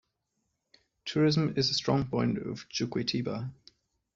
[1.05, 3.51] Tourism is a strong point of Juquitiba.